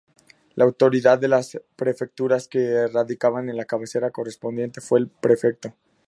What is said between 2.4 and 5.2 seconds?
que radicaba en la cabecera correspondiente, fue el